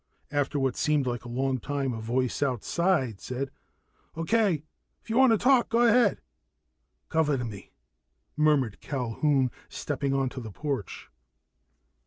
After 0.31 0.57
what 0.59 0.75
seemed 0.75 1.05
like 1.05 1.25
a 1.25 1.29
long 1.29 1.59
time, 1.59 1.93
a 1.93 2.01
voice 2.01 2.41
outside 2.41 3.21
said: 3.21 3.51
"Okay, 4.17 4.63
if 5.03 5.11
yuh 5.11 5.17
wanna 5.19 5.37
talk, 5.37 5.69
go 5.69 5.85
ahead." 5.87 6.21
"Cover 7.09 7.37
me," 7.45 7.71
murmured 8.35 8.81
Culquhoun, 8.81 9.51
stepping 9.69 10.15
onto 10.15 10.41
the 10.41 10.49
porch. 10.49 11.11